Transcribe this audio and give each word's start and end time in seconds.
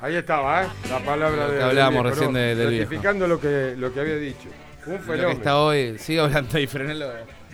Ahí 0.00 0.16
estaba, 0.16 0.64
¿eh? 0.64 0.66
La 0.90 0.98
palabra 1.00 1.48
de. 1.48 1.62
hablábamos 1.62 2.02
viejo, 2.02 2.14
recién 2.16 2.32
de- 2.34 2.54
del 2.54 2.68
viejo. 2.70 2.82
Certificando 2.90 3.26
lo 3.26 3.40
que, 3.40 3.74
lo 3.78 3.92
que 3.92 4.00
había 4.00 4.16
dicho. 4.16 4.48
Un 4.86 4.92
Lo 4.94 4.98
que 4.98 5.04
fenómeno. 5.04 5.30
está 5.30 5.58
hoy, 5.58 5.98
sigue 5.98 6.20
hablando 6.20 6.58
y 6.58 6.66
frenelo. 6.66 7.06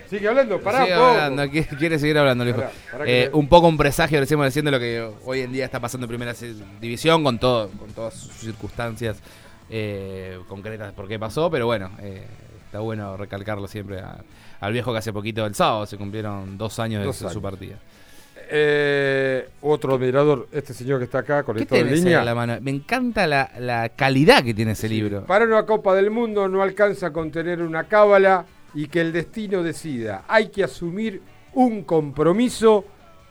Sigue 0.09 0.27
hablando, 0.27 0.61
pará 0.61 0.83
Sigue 0.83 0.95
poco. 0.97 1.07
hablando, 1.07 1.51
quiere, 1.51 1.69
quiere 1.77 1.99
seguir 2.01 2.19
hablando, 2.19 2.45
viejo. 2.45 2.65
Pará, 2.91 3.05
Eh, 3.07 3.31
un 3.33 3.49
poco 3.49 3.69
un 3.69 3.77
presagio, 3.77 4.19
decimos 4.19 4.45
diciendo 4.47 4.73
lo 4.73 4.81
que 4.81 5.09
hoy 5.25 5.41
en 5.43 5.53
día 5.53 5.65
está 5.65 5.79
pasando 5.79 6.07
en 6.07 6.09
primera 6.09 6.35
división 6.81 7.23
con 7.23 7.39
todo, 7.39 7.69
con 7.71 7.91
todas 7.93 8.15
sus 8.15 8.33
circunstancias 8.33 9.19
eh, 9.71 10.37
concretas 10.49 10.93
por 10.95 11.07
qué 11.07 11.17
pasó, 11.21 11.49
pero 11.49 11.67
bueno, 11.67 11.93
eh, 12.01 12.27
está 12.67 12.81
bueno 12.81 13.17
recalcarlo 13.17 13.69
siempre 13.69 14.01
a- 14.01 14.19
al 14.59 14.73
viejo 14.73 14.91
que 14.93 14.99
hace 14.99 15.13
poquito 15.13 15.47
el 15.47 15.55
sábado 15.55 15.87
se 15.87 15.97
cumplieron 15.97 16.59
dos 16.59 16.81
años 16.81 17.05
Dos 17.05 17.21
de 17.21 17.31
su 17.31 17.41
partida. 17.41 17.77
Eh, 18.53 19.49
otro 19.63 19.95
admirador, 19.95 20.49
este 20.51 20.75
señor 20.75 20.99
que 20.99 21.05
está 21.05 21.19
acá, 21.21 21.39
¿Qué 21.41 21.45
conectado 21.45 21.81
en 21.81 21.95
línea. 21.95 22.25
la 22.25 22.35
mano? 22.35 22.59
Me 22.61 22.73
encanta 22.73 23.27
la, 23.27 23.51
la 23.61 23.91
calidad 23.91 24.43
que 24.43 24.53
tiene 24.55 24.73
ese 24.73 24.89
libro. 24.89 25.25
Para 25.25 25.45
una 25.45 25.65
Copa 25.65 25.95
del 25.95 26.11
Mundo 26.11 26.49
no 26.49 26.61
alcanza 26.63 27.13
con 27.13 27.31
tener 27.31 27.63
una 27.63 27.85
cábala 27.85 28.45
y 28.75 28.89
que 28.89 29.01
el 29.01 29.13
destino 29.13 29.63
decida. 29.63 30.25
Hay 30.27 30.49
que 30.49 30.65
asumir 30.65 31.23
un 31.55 31.85
compromiso 31.85 32.85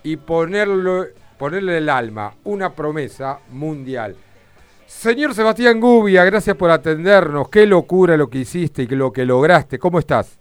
y 0.04 0.16
ponerlo, 0.16 1.06
ponerle 1.38 1.78
el 1.80 1.90
alma, 1.90 2.34
una 2.46 2.74
promesa 2.74 3.40
mundial. 3.52 4.16
Señor 4.88 5.36
Sebastián 5.36 5.80
Gubia, 5.80 6.24
gracias 6.24 6.56
por 6.56 6.72
atendernos. 6.72 7.50
Qué 7.50 7.66
locura 7.66 8.18
lo 8.18 8.30
que 8.30 8.40
hiciste 8.40 8.84
y 8.84 8.88
lo 8.88 9.12
que 9.14 9.24
lograste. 9.26 9.78
¿Cómo 9.78 10.00
estás? 10.00 10.39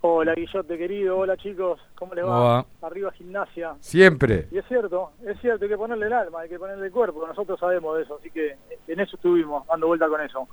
Hola 0.00 0.32
Guillote 0.34 0.78
querido, 0.78 1.18
hola 1.18 1.36
chicos, 1.36 1.80
¿cómo 1.96 2.14
les 2.14 2.22
¿Cómo 2.24 2.36
va? 2.36 2.62
va? 2.62 2.66
Arriba 2.86 3.10
gimnasia. 3.12 3.74
Siempre. 3.80 4.46
Y 4.52 4.58
es 4.58 4.64
cierto, 4.68 5.10
es 5.26 5.40
cierto, 5.40 5.64
hay 5.64 5.68
que 5.70 5.76
ponerle 5.76 6.06
el 6.06 6.12
alma, 6.12 6.40
hay 6.40 6.48
que 6.48 6.58
ponerle 6.58 6.86
el 6.86 6.92
cuerpo, 6.92 7.26
nosotros 7.26 7.58
sabemos 7.58 7.96
de 7.96 8.04
eso, 8.04 8.16
así 8.20 8.30
que 8.30 8.56
en 8.86 9.00
eso 9.00 9.16
estuvimos, 9.16 9.66
dando 9.66 9.88
vuelta 9.88 10.08
con 10.08 10.20
eso. 10.20 10.46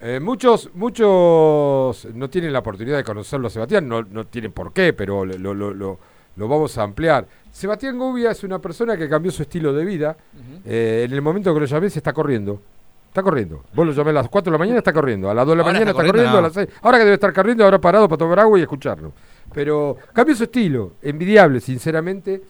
Eh, 0.00 0.20
muchos, 0.20 0.70
muchos 0.74 2.06
no 2.14 2.30
tienen 2.30 2.52
la 2.52 2.60
oportunidad 2.60 2.98
de 2.98 3.04
conocerlo 3.04 3.48
a 3.48 3.50
Sebastián, 3.50 3.88
no, 3.88 4.02
no 4.02 4.26
tienen 4.26 4.52
por 4.52 4.72
qué, 4.72 4.92
pero 4.92 5.24
lo, 5.24 5.54
lo- 5.54 5.74
lo- 5.74 5.98
lo 6.36 6.48
vamos 6.48 6.78
a 6.78 6.82
ampliar. 6.84 7.26
Sebastián 7.50 7.98
Gubia 7.98 8.30
es 8.30 8.42
una 8.42 8.58
persona 8.58 8.96
que 8.96 9.06
cambió 9.08 9.30
su 9.30 9.42
estilo 9.42 9.72
de 9.74 9.84
vida. 9.84 10.16
Eh, 10.64 11.02
en 11.06 11.12
el 11.12 11.20
momento 11.20 11.52
que 11.52 11.60
lo 11.60 11.66
llamé 11.66 11.90
se 11.90 11.98
está 11.98 12.12
corriendo. 12.14 12.58
Está 13.12 13.22
corriendo. 13.22 13.62
Vos 13.74 13.86
lo 13.86 13.92
llamé 13.92 14.08
a 14.08 14.14
las 14.14 14.28
4 14.30 14.50
de 14.50 14.54
la 14.54 14.58
mañana, 14.58 14.78
está 14.78 14.90
corriendo. 14.90 15.28
A 15.28 15.34
las 15.34 15.44
2 15.44 15.52
de 15.52 15.56
la 15.56 15.62
Ahora 15.64 15.72
mañana 15.74 15.90
está 15.90 16.00
está 16.02 16.10
corriendo, 16.10 16.32
corriendo, 16.32 16.38
a 16.38 16.64
las 16.64 16.70
6. 16.70 16.80
Ahora 16.80 16.96
que 16.96 17.04
debe 17.04 17.14
estar 17.14 17.32
corriendo, 17.34 17.64
ahora 17.64 17.78
parado 17.78 18.08
para 18.08 18.16
tomar 18.16 18.40
agua 18.40 18.58
y 18.58 18.62
escucharlo. 18.62 19.12
Pero 19.52 19.98
cambió 20.14 20.34
su 20.34 20.44
estilo, 20.44 20.92
envidiable, 21.02 21.60
sinceramente. 21.60 22.40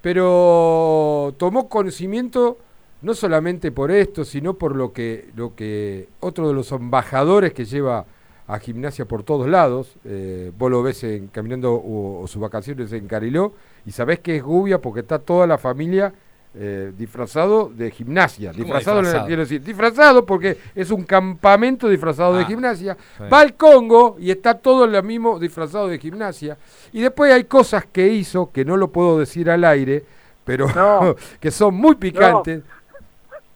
Pero 0.00 1.34
tomó 1.36 1.68
conocimiento 1.68 2.58
no 3.00 3.12
solamente 3.12 3.72
por 3.72 3.90
esto, 3.90 4.24
sino 4.24 4.54
por 4.54 4.76
lo 4.76 4.92
que, 4.92 5.30
lo 5.34 5.56
que 5.56 6.08
otro 6.20 6.46
de 6.46 6.54
los 6.54 6.70
embajadores 6.70 7.52
que 7.52 7.64
lleva 7.64 8.06
a 8.46 8.58
gimnasia 8.60 9.06
por 9.06 9.24
todos 9.24 9.48
lados, 9.48 9.96
eh, 10.04 10.52
vos 10.56 10.70
lo 10.70 10.84
ves 10.84 11.02
en, 11.02 11.26
caminando 11.26 11.72
o, 11.72 12.22
o 12.22 12.28
sus 12.28 12.40
vacaciones 12.40 12.92
en 12.92 13.08
Cariló, 13.08 13.52
y 13.84 13.90
sabés 13.90 14.20
que 14.20 14.36
es 14.36 14.44
Gubia 14.44 14.80
porque 14.80 15.00
está 15.00 15.18
toda 15.18 15.48
la 15.48 15.58
familia 15.58 16.14
eh, 16.54 16.92
disfrazado 16.98 17.70
de 17.74 17.90
gimnasia. 17.90 18.52
¿Cómo 18.52 18.64
Disfrazado, 18.64 18.98
disfrazado? 19.00 19.26
quiero 19.26 19.42
decir, 19.42 19.62
disfrazado 19.62 20.26
porque 20.26 20.58
es 20.74 20.90
un 20.90 21.04
campamento 21.04 21.88
disfrazado 21.88 22.36
de 22.36 22.42
Ah, 22.44 22.46
gimnasia. 22.46 22.96
Va 23.32 23.40
al 23.40 23.54
Congo 23.54 24.16
y 24.20 24.30
está 24.30 24.54
todo 24.54 24.86
lo 24.86 25.02
mismo 25.02 25.38
disfrazado 25.38 25.88
de 25.88 25.98
gimnasia. 25.98 26.58
Y 26.92 27.00
después 27.00 27.32
hay 27.32 27.44
cosas 27.44 27.86
que 27.90 28.06
hizo 28.08 28.50
que 28.52 28.64
no 28.66 28.76
lo 28.76 28.88
puedo 28.88 29.18
decir 29.18 29.48
al 29.50 29.64
aire, 29.64 30.04
pero 30.44 30.66
No. 30.74 31.16
que 31.40 31.50
son 31.50 31.74
muy 31.74 31.94
picantes. 31.94 32.62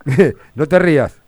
No. 0.54 0.66
te 0.66 0.78
rías. 0.78 1.20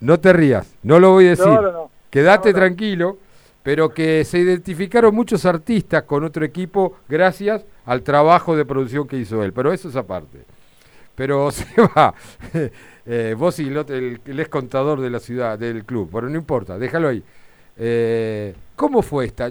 No 0.00 0.18
te 0.20 0.32
rías. 0.32 0.74
No 0.82 0.98
lo 0.98 1.12
voy 1.12 1.26
a 1.26 1.30
decir. 1.30 1.46
No, 1.46 1.62
no, 1.62 1.72
no. 1.72 1.90
Quédate 2.10 2.48
No, 2.50 2.52
no. 2.54 2.58
tranquilo, 2.58 3.18
pero 3.62 3.90
que 3.90 4.24
se 4.24 4.38
identificaron 4.38 5.14
muchos 5.14 5.44
artistas 5.44 6.02
con 6.04 6.24
otro 6.24 6.44
equipo 6.44 6.96
gracias 7.08 7.64
al 7.88 8.02
trabajo 8.02 8.54
de 8.56 8.64
producción 8.64 9.06
que 9.08 9.16
hizo 9.16 9.42
él. 9.42 9.52
Pero 9.52 9.72
eso 9.72 9.88
es 9.88 9.96
aparte. 9.96 10.44
Pero 11.14 11.50
se 11.52 11.66
va. 11.80 12.14
Eh, 13.06 13.34
vos 13.36 13.58
y 13.58 13.68
el, 13.68 13.76
otro- 13.78 13.96
el, 13.96 14.20
el 14.24 14.40
ex 14.40 14.48
contador 14.48 15.00
de 15.00 15.10
la 15.10 15.18
ciudad, 15.18 15.58
del 15.58 15.84
club, 15.84 16.10
pero 16.12 16.28
no 16.28 16.36
importa, 16.36 16.78
déjalo 16.78 17.08
ahí. 17.08 17.22
Eh, 17.76 18.54
¿Cómo 18.76 19.02
fue 19.02 19.24
esta? 19.26 19.50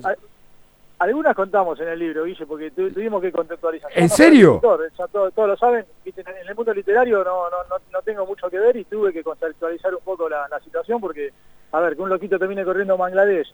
Algunas 1.00 1.36
contamos 1.36 1.80
en 1.80 1.90
el 1.90 2.00
libro, 2.00 2.24
Guille, 2.25 2.46
porque 2.48 2.72
tu- 2.72 2.90
tuvimos 2.92 3.22
que 3.22 3.31
contextualizar. 3.31 3.92
¿En 3.94 4.08
no 4.08 4.09
serio? 4.16 4.62
ya 4.98 5.08
todo- 5.08 5.30
todos 5.31 5.48
lo 5.50 5.58
saben, 5.58 5.86
en 6.06 6.48
el 6.48 6.56
mundo 6.56 6.74
literario 6.74 7.24
no, 7.24 7.50
no, 7.50 7.58
no, 7.69 7.75
no 7.94 8.02
tengo 8.02 8.25
mucho 8.25 8.50
que 8.50 8.58
ver 8.59 8.75
y 8.78 8.84
tuve 8.86 9.14
que 9.14 9.24
contextualizar 9.24 9.94
un 9.94 10.02
poco 10.02 10.28
la, 10.28 10.48
la 10.50 10.59
situación 10.62 11.00
porque, 11.00 11.30
a 11.72 11.80
ver, 11.81 11.96
que 11.96 12.02
un 12.02 12.09
loquito 12.09 12.40
termine 12.40 12.66
corriendo 12.66 12.96
a 12.96 12.98
Bangladesh 12.98 13.54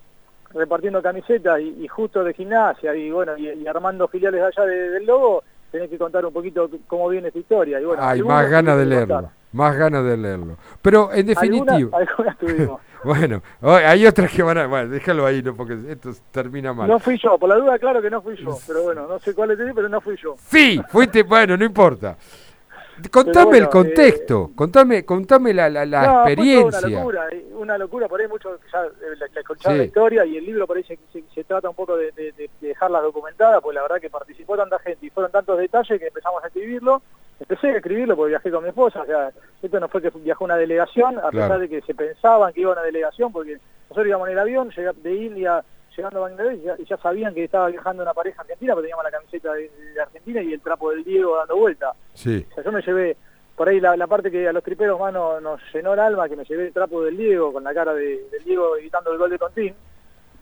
repartiendo 0.53 1.01
camisetas 1.01 1.59
y, 1.59 1.83
y 1.83 1.87
justo 1.87 2.23
de 2.23 2.33
gimnasia 2.33 2.95
y 2.95 3.09
bueno, 3.11 3.37
y, 3.37 3.49
y 3.49 3.67
armando 3.67 4.07
filiales 4.07 4.41
allá 4.41 4.65
de- 4.67 4.89
del 4.91 5.05
Lobo, 5.05 5.43
tenés 5.71 5.89
que 5.89 5.97
contar 5.97 6.25
un 6.25 6.33
poquito 6.33 6.69
cómo 6.87 7.09
viene 7.09 7.29
esta 7.29 7.39
historia. 7.39 7.79
Y 7.81 7.85
bueno, 7.85 8.03
Hay 8.03 8.21
más 8.21 8.49
ganas 8.49 8.77
de 8.77 8.85
leerlo, 8.85 9.15
contar. 9.15 9.31
más 9.53 9.75
ganas 9.77 10.05
de 10.05 10.17
leerlo. 10.17 10.57
Pero 10.81 11.11
en 11.13 11.25
definitiva, 11.25 11.73
Algunas, 11.73 12.09
algunas 12.09 12.37
tuvimos. 12.37 12.81
bueno, 13.03 13.41
oh, 13.61 13.73
hay 13.73 14.05
otras 14.05 14.31
que 14.31 14.43
van 14.43 14.57
a... 14.59 14.67
Bueno, 14.67 14.89
déjalo 14.89 15.25
ahí, 15.25 15.41
¿no? 15.41 15.55
porque 15.55 15.77
esto 15.89 16.11
termina 16.31 16.73
mal. 16.73 16.87
No 16.87 16.99
fui 16.99 17.17
yo, 17.17 17.37
por 17.39 17.49
la 17.49 17.55
duda, 17.55 17.77
claro 17.79 18.01
que 18.01 18.09
no 18.09 18.21
fui 18.21 18.35
yo, 18.37 18.55
pero 18.67 18.83
bueno, 18.83 19.07
no 19.07 19.19
sé 19.19 19.33
cuál 19.33 19.51
es, 19.51 19.57
pero 19.75 19.89
no 19.89 19.99
fui 19.99 20.15
yo. 20.15 20.35
Sí, 20.37 20.79
fuiste, 20.89 21.23
bueno, 21.23 21.57
no 21.57 21.65
impora. 21.65 22.15
Contame 23.11 23.45
bueno, 23.45 23.65
el 23.65 23.69
contexto, 23.71 24.51
contame, 24.55 25.03
contame 25.03 25.53
la, 25.53 25.69
la, 25.69 25.85
la 25.85 26.05
No, 26.05 26.27
experiencia. 26.27 26.87
Una 26.87 26.97
locura, 26.97 27.27
eh, 27.31 27.45
una 27.55 27.77
locura, 27.77 28.07
por 28.07 28.21
ahí 28.21 28.27
muchos 28.27 28.59
ya 28.71 28.83
eh, 28.85 29.15
le, 29.17 29.25
escucharon 29.39 29.73
Sí. 29.73 29.77
la 29.79 29.83
historia 29.85 30.25
y 30.25 30.37
el 30.37 30.45
libro 30.45 30.67
por 30.67 30.77
ahí 30.77 30.83
se, 30.83 30.97
se- 31.11 31.23
se 31.33 31.43
trata 31.43 31.69
un 31.69 31.75
poco 31.75 31.97
de, 31.97 32.11
de, 32.11 32.31
de- 32.33 32.49
de 32.61 32.67
dejarlas 32.67 33.01
documentadas, 33.03 33.61
pues 33.61 33.73
la 33.75 33.81
verdad 33.81 33.99
que 33.99 34.09
participó 34.09 34.55
tanta 34.55 34.77
gente 34.79 35.05
y 35.05 35.09
fueron 35.09 35.31
tantos 35.31 35.57
detalles 35.57 35.99
que 35.99 36.07
empezamos 36.07 36.43
a 36.43 36.47
escribirlo. 36.47 37.01
Empecé 37.39 37.69
a 37.71 37.77
escribirlo 37.77 38.15
porque 38.15 38.29
viajé 38.29 38.51
con 38.51 38.63
mi 38.63 38.69
esposa, 38.69 39.01
o 39.01 39.05
sea, 39.05 39.31
esto 39.61 39.79
no 39.79 39.87
fue 39.89 40.01
que 40.01 40.11
viajó 40.11 40.45
una 40.45 40.55
delegación, 40.55 41.17
a 41.17 41.29
Claro. 41.29 41.31
pesar 41.31 41.59
de 41.59 41.69
que 41.69 41.81
se 41.81 41.95
pensaban 41.95 42.53
que 42.53 42.61
iba 42.61 42.71
una 42.71 42.83
delegación, 42.83 43.31
porque 43.33 43.57
nosotros 43.89 44.07
íbamos 44.07 44.27
en 44.27 44.33
el 44.33 44.39
avión 44.39 44.69
de 45.03 45.15
India 45.15 45.63
llegando 45.95 46.19
a 46.19 46.29
Bangladesh 46.29 46.59
y 46.59 46.63
ya, 46.63 46.75
ya 46.77 46.97
sabían 46.97 47.33
que 47.33 47.43
estaba 47.45 47.67
viajando 47.69 48.03
una 48.03 48.13
pareja 48.13 48.41
argentina, 48.41 48.73
pero 48.73 48.81
teníamos 48.81 49.03
la 49.05 49.11
camiseta 49.11 49.53
de, 49.53 49.69
de 49.93 50.01
Argentina 50.01 50.41
y 50.41 50.53
el 50.53 50.61
trapo 50.61 50.91
del 50.91 51.03
Diego 51.03 51.37
dando 51.37 51.55
vuelta. 51.57 51.93
Sí, 52.13 52.45
O 52.51 52.53
sea, 52.55 52.63
yo 52.63 52.71
me 52.71 52.81
llevé, 52.81 53.17
por 53.55 53.69
ahí 53.69 53.79
la, 53.79 53.95
la 53.97 54.07
parte 54.07 54.31
que 54.31 54.47
a 54.47 54.53
los 54.53 54.63
triperos 54.63 54.99
más 54.99 55.13
no- 55.13 55.39
nos 55.39 55.61
llenó 55.73 55.93
el 55.93 55.99
alma, 55.99 56.27
que 56.29 56.35
me 56.35 56.43
llevé 56.45 56.67
el 56.67 56.73
trapo 56.73 57.03
del 57.03 57.17
Diego, 57.17 57.53
con 57.53 57.63
la 57.63 57.73
cara 57.73 57.93
de, 57.93 58.27
del 58.31 58.43
Diego 58.43 58.71
gritando 58.73 59.11
el 59.11 59.17
gol 59.17 59.29
de 59.29 59.39
Contín, 59.39 59.75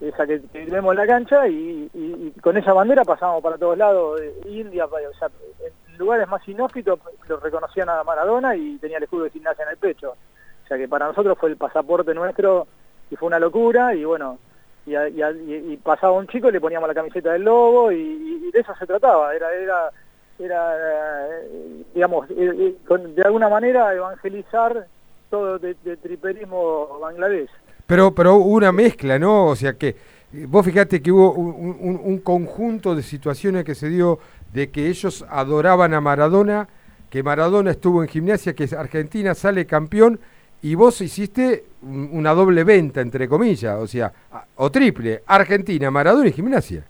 esa 0.00 0.26
que, 0.26 0.40
que 0.52 0.64
vemos 0.64 0.92
en 0.92 0.98
la 0.98 1.06
cancha, 1.06 1.46
y, 1.48 1.88
y- 1.94 2.32
y 2.36 2.40
con 2.40 2.56
esa 2.56 2.72
bandera 2.72 3.04
pasamos 3.04 3.42
para 3.42 3.56
todos 3.58 3.78
lados, 3.78 4.20
eh, 4.20 4.34
India, 4.46 4.86
pa- 4.88 4.96
o 5.08 5.14
sea, 5.18 5.28
en 5.60 5.98
lugares 5.98 6.26
más 6.28 6.46
inhóspitos 6.48 6.98
lo 7.28 7.36
reconocían 7.38 7.88
a 7.88 8.02
Maradona 8.02 8.56
y 8.56 8.78
tenía 8.78 8.96
el 8.96 9.04
escudo 9.04 9.24
de 9.24 9.30
gimnasia 9.30 9.64
en 9.64 9.70
el 9.70 9.76
pecho. 9.76 10.16
O 10.64 10.66
sea 10.66 10.76
que 10.76 10.88
para 10.88 11.06
nosotros 11.06 11.36
fue 11.38 11.50
el 11.50 11.56
pasaporte 11.56 12.14
nuestro 12.14 12.66
y 13.10 13.16
fue 13.16 13.26
una 13.28 13.38
locura, 13.38 13.94
y 13.94 14.04
bueno, 14.04 14.38
y, 14.86 14.94
a- 14.94 15.08
y 15.08 15.22
a- 15.22 15.30
y- 15.30 15.76
pasaba 15.82 16.12
un 16.12 16.26
chico 16.26 16.48
y 16.48 16.52
le 16.52 16.60
poníamos 16.60 16.88
la 16.88 16.94
camiseta 16.94 17.32
del 17.32 17.42
lobo, 17.42 17.90
y, 17.92 18.50
de 18.52 18.60
eso 18.60 18.72
se 18.78 18.86
trataba, 18.86 19.34
era... 19.34 19.52
era 19.54 19.90
era, 20.38 20.74
eh, 20.76 21.84
digamos, 21.94 22.28
eh, 22.30 22.34
eh, 22.90 22.98
de 23.14 23.22
alguna 23.22 23.48
manera 23.48 23.94
evangelizar 23.94 24.86
todo 25.30 25.58
de, 25.58 25.74
triperismo 25.98 26.98
Bangladesh. 27.00 27.50
pero, 27.86 28.12
pero 28.12 28.36
hubo 28.36 28.54
una 28.56 28.72
mezcla, 28.72 29.18
¿no? 29.20 29.46
O 29.48 29.54
sea 29.56 29.74
que 29.74 29.94
vos 30.48 30.64
fíjate 30.64 31.00
que 31.00 31.12
hubo 31.12 31.32
un- 31.32 32.00
un 32.02 32.18
conjunto 32.18 32.96
de 32.96 33.02
situaciones 33.02 33.62
que 33.64 33.74
se 33.76 33.88
dio 33.88 34.18
de 34.52 34.70
que 34.70 34.88
ellos 34.88 35.24
adoraban 35.28 35.94
a 35.94 36.00
Maradona, 36.00 36.66
que 37.10 37.22
Maradona 37.22 37.70
estuvo 37.70 38.02
en 38.02 38.08
gimnasia, 38.08 38.54
que 38.54 38.68
Argentina 38.76 39.34
sale 39.34 39.66
campeón 39.66 40.18
y 40.62 40.74
vos 40.74 41.00
hiciste 41.00 41.64
un- 41.82 42.10
una 42.12 42.32
doble 42.34 42.64
venta, 42.64 43.00
entre 43.00 43.28
comillas, 43.28 43.76
o 43.78 43.86
sea, 43.86 44.12
o 44.56 44.70
triple, 44.70 45.22
Argentina, 45.26 45.90
Maradona 45.90 46.28
y 46.28 46.32
gimnasia. 46.32 46.84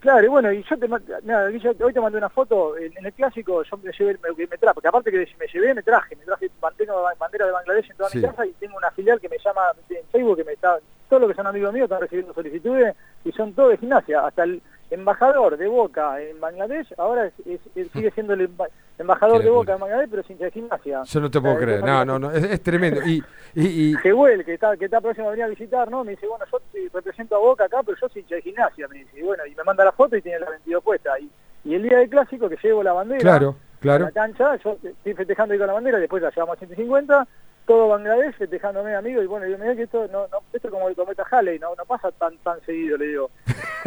Claro, 0.00 0.24
y 0.24 0.28
bueno, 0.28 0.52
y 0.52 0.62
yo 0.62 0.78
te 0.78 0.86
nada, 1.24 1.50
hoy 1.80 1.92
te 1.92 2.00
mandé 2.00 2.18
una 2.18 2.28
foto, 2.28 2.76
en, 2.76 2.96
en 2.96 3.06
el 3.06 3.12
clásico 3.12 3.64
yo 3.64 3.76
me 3.78 3.90
llevé, 3.92 4.16
me, 4.22 4.46
me 4.46 4.56
traje, 4.58 4.74
porque 4.74 4.88
aparte 4.88 5.10
que 5.10 5.18
me 5.40 5.46
llevé, 5.52 5.74
me 5.74 5.82
traje, 5.82 6.14
me 6.14 6.24
traje 6.24 6.48
bandera, 6.60 6.94
bandera 7.18 7.46
de 7.46 7.52
Bangladesh 7.52 7.90
en 7.90 7.96
toda 7.96 8.08
Sí. 8.10 8.18
mi 8.18 8.24
casa 8.24 8.46
y 8.46 8.52
tengo 8.60 8.76
una 8.76 8.92
filial 8.92 9.20
que 9.20 9.28
me 9.28 9.38
llama 9.44 9.62
en 9.90 10.06
Facebook, 10.12 10.36
que 10.36 10.44
me 10.44 10.52
está, 10.52 10.78
todos 11.08 11.22
los 11.22 11.30
que 11.30 11.36
son 11.36 11.48
amigos 11.48 11.72
míos 11.74 11.84
están 11.86 12.00
recibiendo 12.00 12.32
solicitudes 12.32 12.94
y 13.24 13.32
son 13.32 13.52
todos 13.54 13.70
de 13.70 13.78
gimnasia, 13.78 14.24
hasta 14.24 14.44
el 14.44 14.62
embajador 14.90 15.56
de 15.56 15.66
Boca 15.68 16.20
en 16.20 16.40
Bangladesh, 16.40 16.92
ahora 16.98 17.26
es- 17.26 17.46
es- 17.46 17.60
es- 17.74 17.90
sigue 17.92 18.10
siendo 18.12 18.34
el 18.34 18.48
emba- 18.48 18.68
embajador 18.98 19.42
de. 19.42 19.50
Boca 19.50 19.74
en 19.74 19.80
Bangladesh, 19.80 20.08
pero 20.10 20.22
sin 20.24 20.38
de 20.38 20.50
gimnasia. 20.50 21.02
Yo 21.04 21.20
no 21.20 21.30
te 21.30 21.40
puedo 21.40 21.54
Eh, 21.54 21.58
creer, 21.60 21.84
no, 21.84 22.04
no, 22.04 22.18
no, 22.18 22.30
es, 22.32 22.62
tremendo. 22.62 23.00
Y, 23.04 23.22
y, 23.54 23.66
y- 23.66 23.94
Jehuel, 24.02 24.44
que 24.44 24.54
está, 24.54 24.76
que 24.76 24.86
está 24.86 25.00
próximo 25.00 25.28
a 25.28 25.30
venir 25.30 25.44
a 25.44 25.48
visitar, 25.48 25.90
¿no? 25.90 26.04
Me 26.04 26.12
dice, 26.12 26.26
bueno, 26.26 26.44
yo 26.50 26.58
represento 26.92 27.36
a 27.36 27.38
Boca 27.38 27.64
acá, 27.64 27.82
pero 27.84 27.96
yo 28.00 28.08
soy 28.08 28.22
hincha 28.22 28.36
de 28.36 28.42
gimnasia, 28.42 28.88
me 28.88 28.98
dice. 28.98 29.18
Y 29.18 29.22
bueno, 29.22 29.44
y 29.46 29.54
me 29.54 29.64
manda 29.64 29.84
la 29.84 29.92
foto 29.92 30.16
y 30.16 30.22
tiene 30.22 30.40
la 30.40 30.50
22 30.50 30.82
puesta. 30.82 31.18
Y, 31.18 31.30
y 31.64 31.74
el 31.74 31.82
día 31.82 31.98
del 31.98 32.08
clásico 32.08 32.48
que 32.48 32.56
llevo 32.62 32.82
la 32.82 32.92
bandera, 32.92 33.20
claro, 33.20 33.56
Claro. 33.80 34.04
la 34.06 34.10
cancha, 34.10 34.56
yo 34.56 34.76
estoy 34.82 35.14
festejando 35.14 35.52
ahí 35.52 35.58
con 35.58 35.68
la 35.68 35.72
bandera, 35.74 35.98
después 35.98 36.20
la 36.22 36.30
llevamos 36.30 36.56
a 36.56 36.58
150, 36.58 37.26
todo 37.68 37.86
Bangladesh 37.88 38.34
festejándome 38.34 38.96
amigo, 38.96 39.22
y 39.22 39.26
bueno, 39.26 39.46
yo 39.46 39.58
me 39.58 39.76
que 39.76 39.82
esto, 39.82 40.08
no, 40.10 40.26
no, 40.28 40.38
esto 40.54 40.68
es 40.68 40.72
como 40.72 40.88
el 40.88 40.96
cometa 40.96 41.22
Halley, 41.30 41.58
no, 41.58 41.74
no 41.76 41.84
pasa 41.84 42.10
tan 42.12 42.38
tan 42.38 42.58
seguido, 42.62 42.96
le 42.96 43.08
digo. 43.08 43.30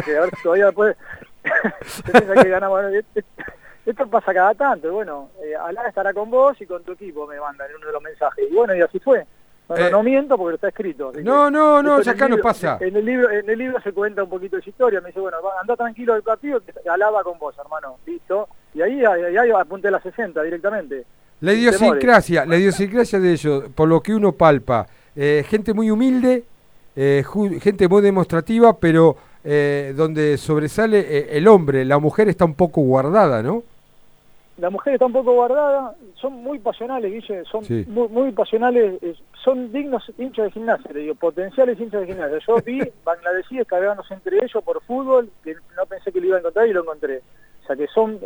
Que 0.05 0.15
a 0.15 0.21
ver, 0.21 0.29
todavía 0.43 0.65
después 0.67 0.95
que 2.43 2.49
ganamos. 2.49 2.83
Esto, 2.93 3.21
esto 3.83 4.07
pasa 4.07 4.35
cada 4.35 4.53
tanto, 4.53 4.87
y 4.87 4.91
bueno, 4.91 5.31
eh, 5.43 5.55
Alá 5.55 5.87
estará 5.87 6.13
con 6.13 6.29
vos 6.29 6.61
y 6.61 6.67
con 6.67 6.83
tu 6.83 6.91
equipo, 6.91 7.25
me 7.25 7.39
mandan 7.39 7.71
en 7.71 7.77
uno 7.77 7.87
de 7.87 7.93
los 7.93 8.03
mensajes. 8.03 8.45
Y 8.51 8.53
bueno, 8.53 8.75
y 8.75 8.81
así 8.81 8.99
fue. 8.99 9.25
No, 9.67 9.75
no, 9.77 9.85
Eh, 9.87 9.89
no 9.89 10.03
miento 10.03 10.37
porque 10.37 10.55
está 10.55 10.67
escrito. 10.67 11.11
No, 11.23 11.49
no, 11.49 11.81
no, 11.81 12.01
ya 12.01 12.11
acá 12.11 12.27
no 12.27 12.37
pasa. 12.37 12.77
En 12.81 12.95
el 12.95 13.03
libro, 13.03 13.31
en 13.31 13.49
el 13.49 13.57
libro 13.57 13.81
se 13.81 13.93
cuenta 13.93 14.21
un 14.23 14.29
poquito 14.29 14.57
de 14.57 14.61
su 14.61 14.69
historia. 14.69 15.01
Me 15.01 15.07
dice, 15.07 15.19
bueno, 15.19 15.37
anda 15.59 15.75
tranquilo 15.75 16.13
del 16.13 16.21
partido, 16.21 16.59
que 16.59 16.71
alaba 16.87 17.23
con 17.23 17.39
vos, 17.39 17.57
hermano. 17.57 17.97
Listo. 18.05 18.47
Y 18.75 18.81
ahí, 18.83 19.03
ahí, 19.03 19.37
ahí 19.37 19.49
apunté 19.49 19.87
a 19.87 19.91
las 19.91 20.03
60 20.03 20.43
directamente. 20.43 21.05
La 21.41 21.53
idiosincrasia, 21.53 22.45
la 22.45 22.57
idiosincrasia 22.57 23.19
de 23.19 23.31
ellos, 23.33 23.63
por 23.75 23.87
lo 23.87 24.01
que 24.01 24.13
uno 24.13 24.31
palpa, 24.33 24.87
eh, 25.15 25.43
gente 25.47 25.73
muy 25.73 25.89
humilde, 25.91 26.43
eh, 26.95 27.23
gente 27.61 27.87
muy 27.87 28.01
demostrativa, 28.01 28.77
pero 28.77 29.15
eh, 29.43 29.93
donde 29.95 30.37
sobresale 30.37 30.99
eh, 30.99 31.27
el 31.37 31.47
hombre, 31.47 31.83
la 31.85 31.97
mujer 31.99 32.29
está 32.29 32.45
un 32.45 32.53
poco 32.53 32.81
guardada, 32.81 33.41
¿no? 33.41 33.63
La 34.57 34.69
mujer 34.69 34.93
está 34.93 35.07
un 35.07 35.13
poco 35.13 35.33
guardada, 35.33 35.95
son 36.15 36.33
muy 36.33 36.59
pasionales, 36.59 37.11
Guille, 37.11 37.43
son 37.45 37.65
Sí. 37.65 37.83
muy, 37.87 38.07
muy 38.09 38.31
pasionales, 38.31 38.99
son 39.43 39.71
dignos 39.71 40.03
hinchas 40.19 40.45
de 40.45 40.51
gimnasia, 40.51 40.91
le 40.93 40.99
digo, 40.99 41.15
potenciales 41.15 41.79
hinchas 41.79 42.01
de 42.01 42.07
gimnasia. 42.07 42.37
Yo 42.45 42.57
vi 42.63 42.79
bangladesíes 43.03 43.65
cargándose 43.65 44.13
entre 44.13 44.37
ellos 44.37 44.63
por 44.63 44.83
fútbol, 44.83 45.31
que 45.43 45.55
no 45.75 45.85
pensé 45.87 46.11
que 46.11 46.19
lo 46.21 46.27
iba 46.27 46.35
a 46.35 46.39
encontrar 46.39 46.67
y 46.67 46.73
lo 46.73 46.81
encontré. 46.81 47.21
O 47.63 47.65
sea 47.65 47.75
que 47.75 47.87
son 47.87 48.19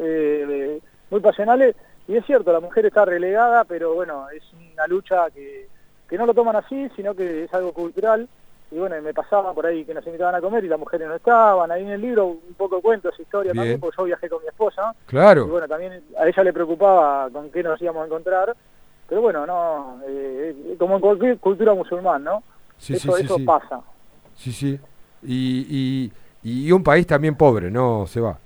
muy 1.09 1.19
pasionales, 1.21 1.75
y 2.07 2.15
es 2.17 2.25
cierto, 2.25 2.51
la 2.53 2.59
mujer 2.59 2.85
está 2.85 3.05
relegada, 3.05 3.63
pero 3.65 3.93
bueno, 3.95 4.27
es 4.29 4.43
una 4.73 4.87
lucha 4.87 5.29
que, 5.31 5.67
que 6.07 6.17
no 6.17 6.25
lo 6.25 6.33
toman 6.33 6.55
así, 6.55 6.89
sino 6.95 7.13
que 7.15 7.45
es 7.45 7.53
algo 7.53 7.73
cultural. 7.73 8.27
Y 8.71 8.77
bueno, 8.79 8.99
me 9.01 9.13
pasaba 9.13 9.53
por 9.53 9.65
ahí 9.65 9.85
que 9.85 9.93
nos 9.93 10.05
invitaban 10.07 10.35
a 10.35 10.41
comer 10.41 10.63
y 10.65 10.67
las 10.67 10.79
mujeres 10.79 11.07
no 11.07 11.15
estaban. 11.15 11.71
Ahí 11.71 11.83
en 11.83 11.89
el 11.91 12.01
libro 12.01 12.25
un 12.27 12.53
poco 12.57 12.81
cuento 12.81 13.09
esa 13.09 13.21
historia 13.21 13.51
Bien. 13.53 13.61
también, 13.61 13.79
porque 13.79 13.95
yo 13.97 14.03
viajé 14.05 14.27
con 14.27 14.41
mi 14.41 14.47
esposa. 14.47 14.93
Y 15.03 15.09
Claro. 15.09 15.47
bueno, 15.47 15.67
también 15.67 16.03
a 16.19 16.27
ella 16.27 16.43
le 16.43 16.51
preocupaba 16.53 17.29
con 17.29 17.51
qué 17.51 17.61
nos 17.61 17.79
íbamos 17.81 18.01
a 18.03 18.05
encontrar, 18.07 18.55
pero 19.07 19.21
bueno, 19.21 19.45
no, 19.45 20.01
eh, 20.07 20.55
eh, 20.57 20.75
como 20.79 20.95
en 20.95 21.01
cualquier 21.01 21.37
cultura 21.37 21.73
musulmán, 21.75 22.23
¿no? 22.23 22.43
Sí, 22.77 22.93
sí, 22.97 23.07
eso 23.07 23.17
sí, 23.17 23.23
eso 23.25 23.35
sí. 23.37 23.43
pasa. 23.43 23.81
Sí, 24.35 24.51
sí. 24.51 24.79
Y, 25.23 26.11
y, 26.43 26.65
y 26.67 26.71
un 26.71 26.83
país 26.83 27.05
también 27.07 27.35
pobre, 27.35 27.69
¿no? 27.71 28.05
Se 28.07 28.19
va. 28.19 28.37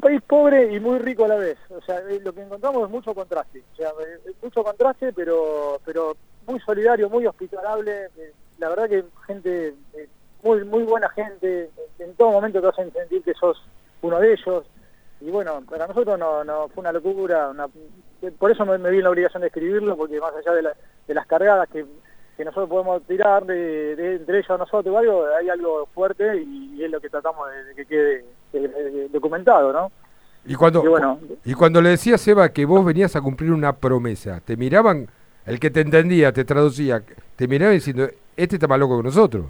País 0.00 0.20
pobre 0.26 0.72
y 0.72 0.80
muy 0.80 0.98
rico 0.98 1.24
a 1.24 1.28
la 1.28 1.36
vez. 1.36 1.58
O 1.70 1.80
sea, 1.82 1.98
eh, 2.08 2.20
lo 2.20 2.32
que 2.32 2.42
encontramos 2.42 2.84
es 2.84 2.90
mucho 2.90 3.14
contraste. 3.14 3.62
Sea, 3.76 3.90
eh, 3.90 4.32
mucho 4.42 4.62
contraste, 4.64 5.12
pero 5.12 5.80
pero 5.84 6.16
muy 6.46 6.58
solidario, 6.60 7.08
muy 7.10 7.26
hospitalable. 7.26 8.06
eh, 8.16 8.32
la 8.58 8.68
verdad 8.68 8.88
que 8.88 9.04
gente, 9.26 9.74
eh, 9.94 10.08
muy 10.42 10.64
muy 10.64 10.82
buena 10.84 11.08
gente. 11.10 11.62
eh, 11.64 11.70
En 11.98 12.14
todo 12.14 12.30
momento 12.32 12.60
te 12.60 12.68
hacen 12.68 12.92
sentir 12.92 13.22
que 13.22 13.34
sos 13.34 13.62
uno 14.02 14.18
de 14.20 14.32
ellos. 14.32 14.64
Y 15.20 15.30
bueno, 15.30 15.62
para 15.68 15.86
nosotros 15.86 16.18
no, 16.18 16.68
fue 16.68 16.80
una 16.80 16.92
locura. 16.92 17.52
eh, 18.22 18.30
por 18.38 18.50
eso 18.50 18.64
me, 18.66 18.78
me 18.78 18.90
vi 18.90 18.98
en 18.98 19.04
la 19.04 19.10
obligación 19.10 19.40
de 19.42 19.48
escribirlo, 19.48 19.96
porque 19.96 20.18
más 20.20 20.34
allá 20.34 20.52
de, 20.54 20.62
la- 20.62 20.76
de 21.06 21.14
las 21.14 21.26
cargadas 21.26 21.68
que, 21.68 21.84
que 22.36 22.44
nosotros 22.44 22.68
podemos 22.70 23.02
tirar 23.04 23.44
de, 23.44 23.92
entre 24.16 24.38
ellos 24.38 24.50
a 24.50 24.56
nosotros 24.58 24.96
algo, 24.96 25.26
hay 25.38 25.48
algo 25.50 25.86
fuerte 25.94 26.36
y, 26.42 26.82
es 26.84 26.90
lo 26.90 27.00
que 27.00 27.10
tratamos 27.10 27.46
de 27.50 27.74
que 27.74 27.84
quede 27.86 28.24
eh, 28.52 29.08
documentado, 29.12 29.72
¿no? 29.72 29.90
Y 30.46 30.54
cuando, 30.54 30.82
Y 30.84 30.88
bueno, 30.88 31.18
y 31.44 31.54
cuando 31.54 31.82
le 31.82 31.90
decías, 31.90 32.26
Eva, 32.26 32.48
que 32.50 32.64
vos 32.64 32.84
venías 32.84 33.14
a 33.16 33.20
cumplir 33.20 33.52
una 33.52 33.74
promesa, 33.74 34.40
te 34.44 34.56
miraban, 34.56 35.06
el 35.46 35.60
que 35.60 35.70
te 35.70 35.80
entendía, 35.82 36.32
te 36.32 36.44
traducía, 36.44 37.02
te 37.36 37.46
miraban 37.46 37.74
diciendo, 37.74 38.08
este 38.36 38.56
está 38.56 38.66
más 38.66 38.78
loco 38.78 38.96
que 38.98 39.04
nosotros. 39.04 39.46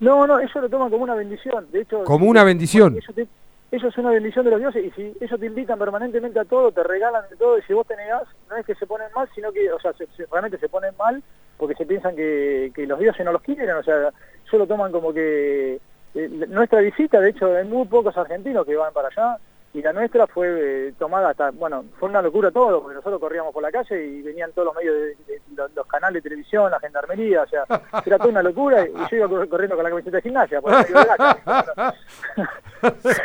no, 0.00 0.26
no, 0.26 0.38
ellos 0.38 0.54
lo 0.54 0.68
toman 0.68 0.90
como 0.90 1.02
una 1.02 1.14
bendición. 1.14 1.66
De 1.72 1.80
hecho, 1.80 2.04
Como 2.04 2.26
una 2.26 2.44
bendición. 2.44 2.92
Ellos, 2.94 3.14
te- 3.14 3.26
ellos 3.72 3.92
es 3.92 3.98
una 3.98 4.10
bendición 4.10 4.44
de 4.44 4.50
los 4.52 4.60
dioses 4.60 4.84
y 4.84 4.90
si 4.92 5.12
ellos 5.20 5.38
te 5.40 5.46
invitan 5.46 5.78
permanentemente 5.78 6.38
a 6.38 6.44
todo, 6.44 6.70
te 6.72 6.82
regalan 6.84 7.24
de 7.28 7.36
todo 7.36 7.58
y 7.58 7.62
si 7.62 7.72
vos 7.72 7.86
te 7.86 7.96
negás, 7.96 8.22
no 8.48 8.56
es 8.56 8.64
que 8.64 8.74
se 8.76 8.86
ponen 8.86 9.08
mal, 9.14 9.28
sino 9.34 9.50
que, 9.52 9.70
o 9.72 9.80
sea, 9.80 9.92
se- 9.94 10.06
se- 10.16 10.26
realmente 10.30 10.58
se 10.58 10.68
ponen 10.68 10.92
mal 10.96 11.22
porque 11.58 11.74
se 11.74 11.84
piensan 11.84 12.14
que, 12.14 12.70
que 12.74 12.86
los 12.86 12.98
dioses 13.00 13.24
no 13.26 13.32
los 13.32 13.42
quieren, 13.42 13.68
o 13.70 13.82
sea, 13.82 13.96
ellos 13.98 14.52
lo 14.52 14.66
toman 14.66 14.92
como 14.92 15.12
que 15.12 15.80
eh, 16.14 16.28
nuestra 16.48 16.80
visita, 16.80 17.20
de 17.20 17.30
hecho, 17.30 17.54
hay 17.54 17.64
muy 17.64 17.86
pocos 17.86 18.16
argentinos 18.16 18.64
que 18.66 18.76
van 18.76 18.92
para 18.92 19.08
allá 19.08 19.38
y 19.74 19.82
la 19.82 19.92
nuestra 19.92 20.26
fue 20.26 20.48
eh, 20.88 20.92
tomada 20.98 21.30
hasta, 21.30 21.50
bueno, 21.50 21.84
fue 21.98 22.08
una 22.08 22.22
locura 22.22 22.50
todo, 22.50 22.80
porque 22.82 22.96
nosotros 22.96 23.20
corríamos 23.20 23.52
por 23.52 23.62
la 23.62 23.70
calle 23.70 24.02
y 24.06 24.22
venían 24.22 24.50
todos 24.52 24.66
los 24.66 24.74
medios 24.76 24.94
de, 24.94 25.06
de- 25.26 25.42
los, 25.54 25.70
los 25.74 25.86
canales 25.86 26.22
de 26.22 26.28
televisión, 26.30 26.70
la 26.70 26.80
gendarmería, 26.80 27.42
o 27.42 27.46
sea, 27.48 27.64
era 28.06 28.16
toda 28.16 28.30
una 28.30 28.42
locura 28.42 28.86
y 28.86 28.92
yo 29.10 29.16
iba 29.16 29.28
cor- 29.28 29.48
corriendo 29.48 29.76
con 29.76 29.84
la 29.84 29.90
camiseta 29.90 30.16
de 30.16 30.22
gimnasia 30.22 30.60
por 30.62 30.72
el 30.72 30.78
medio 30.78 30.98
de 30.98 31.06
la 31.06 31.16
calle. 31.16 31.94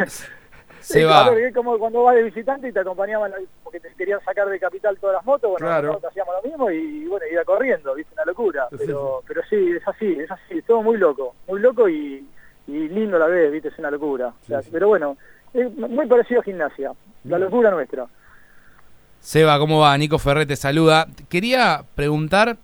Se 0.83 0.99
Sí, 0.99 1.03
va. 1.05 1.23
claro, 1.23 1.37
es 1.37 1.53
como 1.53 1.79
cuando 1.79 2.03
vas 2.03 2.15
de 2.15 2.23
visitante 2.23 2.67
y 2.67 2.73
te 2.73 2.79
acompañaban 2.81 3.31
porque 3.63 3.79
te 3.79 3.93
querían 3.95 4.19
sacar 4.25 4.49
de 4.49 4.59
capital 4.59 4.97
todas 4.99 5.15
las 5.15 5.25
motos, 5.25 5.49
bueno, 5.51 5.65
Claro. 5.65 5.87
nosotros 5.87 6.11
hacíamos 6.11 6.35
lo 6.43 6.49
mismo 6.49 6.69
y 6.71 7.05
bueno, 7.07 7.25
iba 7.31 7.43
corriendo, 7.45 7.95
viste, 7.95 8.13
una 8.13 8.25
locura. 8.25 8.67
Pero, 8.77 9.23
pero 9.25 9.41
sí, 9.49 9.71
es 9.77 9.87
así, 9.87 10.19
es 10.19 10.29
así, 10.29 10.61
todo 10.63 10.81
muy 10.81 10.97
loco, 10.97 11.35
muy 11.47 11.61
loco 11.61 11.87
y, 11.87 12.27
y 12.67 12.87
lindo 12.89 13.17
a 13.17 13.19
la 13.19 13.27
vez, 13.27 13.51
viste, 13.51 13.69
es 13.69 13.79
una 13.79 13.91
locura. 13.91 14.27
O 14.27 14.45
sea, 14.45 14.61
Sí, 14.61 14.65
sí. 14.65 14.69
Pero 14.71 14.87
bueno, 14.87 15.17
es 15.53 15.71
muy 15.75 16.07
parecido 16.07 16.41
a 16.41 16.43
gimnasia, 16.43 16.91
la 17.25 17.39
locura 17.39 17.71
nuestra. 17.71 18.05
Seba, 19.19 19.57
¿cómo 19.57 19.79
va? 19.79 19.97
Nico 19.97 20.19
Ferrer 20.19 20.45
te 20.45 20.55
saluda. 20.55 21.07
Quería 21.29 21.83
preguntar, 21.95 22.57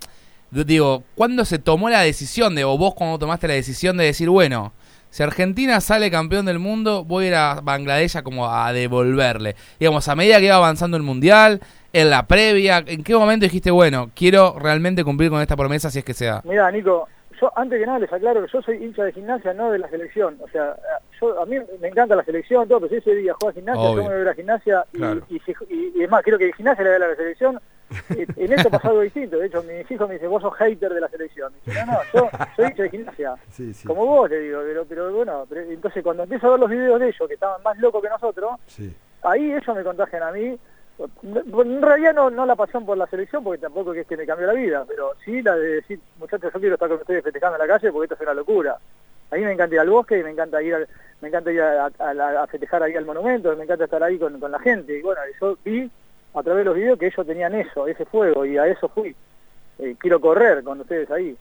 digo, 0.51 1.04
¿cuándo 1.16 1.46
se 1.46 1.57
tomó 1.60 1.90
la 1.90 2.01
decisión 2.01 2.56
de, 2.56 2.66
o 2.66 2.78
vos 2.78 2.96
cuando 2.96 3.18
tomaste 3.18 3.48
la 3.48 3.54
decisión 3.54 3.96
de 3.96 4.06
decir, 4.06 4.30
bueno, 4.30 4.74
si 5.10 5.24
Argentina 5.24 5.80
sale 5.80 6.12
campeón 6.12 6.46
del 6.46 6.60
mundo, 6.60 7.06
voy 7.06 7.25
a 7.25 7.28
ir 7.28 7.36
a 7.36 7.62
Bangladesh 7.62 8.18
a 8.18 8.24
como 8.24 8.54
a 8.54 8.74
devolverle? 8.74 9.56
Digamos, 9.80 10.07
a 10.07 10.16
medida 10.16 10.40
que 10.40 10.46
iba 10.46 10.56
avanzando 10.56 10.98
el 10.98 11.04
Mundial, 11.04 11.62
en 11.94 12.10
la 12.10 12.28
previa, 12.28 12.84
¿en 12.86 13.04
qué 13.04 13.16
momento 13.16 13.46
dijiste, 13.46 13.72
bueno, 13.72 14.12
quiero 14.13 14.57
realmente 14.60 15.04
cumplir 15.04 15.30
con 15.30 15.42
esta 15.42 15.56
promesa 15.56 15.90
si 15.90 16.00
es 16.00 16.06
que 16.06 16.13
se 16.13 16.25
da? 16.25 16.42
Mira, 16.44 16.69
Nico, 16.72 17.07
yo 17.39 17.51
antes 17.56 17.80
que 17.80 17.86
nada 17.86 18.00
les 18.00 18.12
aclaro 18.12 18.41
que 18.45 18.51
yo 18.51 18.62
soy 18.62 18.83
hincha 18.83 19.03
de 19.03 19.12
gimnasia, 19.13 19.53
no 19.53 19.71
de 19.71 19.80
la 19.80 19.89
selección. 19.89 20.38
O 20.41 20.47
sea, 20.50 20.75
yo 21.21 21.41
a 21.41 21.45
mí 21.45 21.57
me 21.80 21.88
encanta 21.88 22.15
la 22.15 22.24
selección, 22.24 22.68
todo, 22.68 22.80
pero 22.81 22.89
si 22.89 22.95
ese 22.97 23.15
día 23.15 23.33
juega 23.39 23.53
gimnasia, 23.53 23.81
Obvio. 23.81 23.95
yo 23.95 24.01
me 24.03 24.07
voy 24.09 24.15
a 24.15 24.18
ver 24.19 24.30
a 24.30 24.33
gimnasia 24.36 24.86
y, 24.94 24.97
Claro. 24.97 25.21
y, 25.30 25.36
y- 25.69 25.94
y 25.95 26.03
es 26.03 26.09
más, 26.09 26.24
quiero 26.24 26.38
que 26.38 26.51
gimnasia 26.53 26.83
le 26.83 26.89
dé 26.91 26.95
a 26.95 27.00
la 27.00 27.15
selección. 27.15 27.59
Eh, 28.15 28.27
en 28.36 28.53
esto 28.53 28.69
pasa 28.69 28.89
algo 28.89 29.01
distinto. 29.01 29.38
De 29.38 29.48
hecho, 29.48 29.63
mis 29.63 29.89
hijos 29.89 30.08
me 30.08 30.13
dicen, 30.15 30.29
vos 30.29 30.41
sos 30.43 30.53
hater 30.55 30.93
de 30.93 31.01
la 31.01 31.08
selección. 31.10 31.51
Dicen, 31.65 31.88
no, 31.88 31.93
no, 31.93 32.00
yo 32.13 32.29
soy 32.55 32.65
hincha 32.65 32.84
de 32.84 32.89
gimnasia. 32.89 33.36
Sí, 33.50 33.74
sí. 33.74 33.88
Como 33.88 34.05
vos, 34.05 34.29
le 34.29 34.39
digo, 34.41 34.62
pero, 34.63 34.86
pero 34.86 35.12
bueno, 35.12 35.46
pero- 35.50 35.62
entonces 35.62 36.03
cuando 36.03 36.24
empiezo 36.24 36.48
a 36.48 36.51
ver 36.51 36.60
los 36.60 36.69
videos 36.69 37.00
de 37.00 37.08
ellos, 37.08 37.27
que 37.27 37.34
estaban 37.34 37.62
más 37.63 37.77
locos 37.79 38.01
que 38.03 38.10
nosotros, 38.10 38.51
Sí. 38.67 38.96
ahí 39.24 39.51
ellos 39.51 39.75
me 39.75 39.84
contagian 39.84 40.24
a 40.24 40.31
mí. 40.31 40.58
En 41.24 41.82
realidad 41.82 42.13
no, 42.13 42.29
no 42.29 42.46
la 42.46 42.56
pasión 42.56 42.86
por 42.86 42.98
la 42.98 43.08
selección, 43.08 43.44
porque 43.44 43.62
tampoco 43.62 43.94
es 43.94 44.06
que 44.06 44.18
me 44.18 44.25
cambió 44.25 44.48
la 44.48 44.53
vida, 44.53 44.84
pero 44.88 45.13
sí 45.24 45.41
la 45.41 45.56
de 45.56 45.75
decir, 45.75 46.00
muchachos, 46.18 46.51
yo 46.53 46.60
quiero 46.60 46.75
estar 46.75 46.89
con 46.89 46.98
ustedes 47.00 47.24
festejando 47.24 47.56
en 47.62 47.68
la 47.68 47.74
calle 47.74 47.91
porque 47.91 48.06
esto 48.06 48.15
es 48.15 48.22
una 48.22 48.34
locura. 48.34 48.77
A 49.32 49.36
mí 49.36 49.41
me 49.44 49.53
encanta 49.53 49.75
ir 49.75 49.82
al 49.82 49.89
bosque 49.89 50.18
y 50.20 50.24
me 50.24 50.32
encanta 50.32 50.62
ir, 50.62 50.75
al- 50.75 50.88
me 51.22 51.27
encanta 51.29 51.51
ir 51.51 51.62
a 51.62 52.48
festejar 52.48 52.84
ahí 52.84 52.96
al 52.96 53.06
monumento, 53.06 53.56
me 53.56 53.63
encanta 53.63 53.86
estar 53.86 54.03
ahí 54.03 54.18
con, 54.18 54.39
con 54.39 54.51
la 54.51 54.60
gente. 54.60 54.98
Y 54.98 55.01
bueno, 55.01 55.22
yo 55.39 55.58
vi 55.63 55.89
a 56.34 56.44
través 56.44 56.60
de 56.62 56.65
los 56.65 56.75
videos 56.75 57.00
que 57.00 57.08
ellos 57.08 57.25
tenían 57.27 57.53
eso, 57.56 57.88
ese 57.88 58.06
fuego, 58.06 58.44
y 58.46 58.58
a 58.58 58.68
eso 58.68 58.89
fui. 58.89 59.15
Eh, 59.79 59.96
quiero 60.00 60.20
correr 60.20 60.63
con 60.63 60.82
ustedes 60.82 61.10
ahí. 61.12 61.38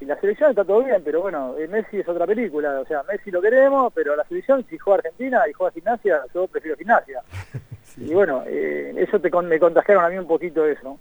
Y 0.00 0.04
la 0.04 0.18
selección 0.20 0.50
está 0.50 0.64
todo 0.64 0.84
bien, 0.84 1.00
pero 1.04 1.22
bueno, 1.22 1.54
eh, 1.58 1.66
Messi 1.66 1.98
es 2.00 2.08
otra 2.08 2.26
película. 2.26 2.78
O 2.80 2.84
sea, 2.84 3.02
Messi 3.04 3.30
lo 3.30 3.40
queremos, 3.40 3.92
pero 3.94 4.14
la 4.14 4.24
selección, 4.24 4.64
si 4.68 4.76
juega 4.78 4.98
Argentina 4.98 5.42
y 5.48 5.52
juega 5.52 5.72
gimnasia, 5.72 6.20
yo 6.34 6.46
prefiero 6.46 6.76
gimnasia. 6.76 7.20
Y 8.00 8.14
bueno, 8.14 8.44
eh, 8.46 8.94
eso 8.96 9.20
te 9.20 9.30
me 9.30 9.58
contagiaron 9.58 10.04
a 10.04 10.08
mí 10.08 10.18
un 10.18 10.26
poquito 10.26 10.64
eso. 10.64 10.98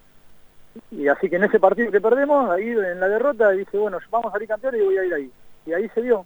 Y 0.92 1.08
así 1.08 1.30
que 1.30 1.38
en 1.38 1.44
ese 1.44 1.60
partido 1.60 1.92
que 1.92 2.02
perdemos, 2.02 2.50
ahí 2.50 2.70
en 2.70 3.00
la 3.00 3.08
derrota, 3.08 3.52
dije, 3.52 3.78
bueno, 3.78 4.00
vamos 4.10 4.30
a 4.30 4.32
salir 4.32 4.48
campeones 4.48 4.82
y 4.82 4.86
voy 4.86 4.98
a 4.98 5.06
ir 5.06 5.14
ahí. 5.14 5.32
Y 5.66 5.74
ahí 5.74 5.90
se 5.94 6.02
dio. 6.02 6.26